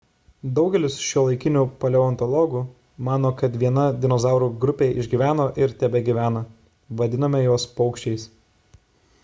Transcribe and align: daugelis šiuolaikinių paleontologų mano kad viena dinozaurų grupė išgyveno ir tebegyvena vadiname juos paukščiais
daugelis 0.59 0.93
šiuolaikinių 1.07 1.61
paleontologų 1.83 2.61
mano 3.09 3.31
kad 3.41 3.59
viena 3.65 3.83
dinozaurų 4.05 4.47
grupė 4.65 4.87
išgyveno 5.03 5.45
ir 5.65 5.77
tebegyvena 5.85 6.43
vadiname 7.03 7.43
juos 7.47 7.67
paukščiais 7.81 8.27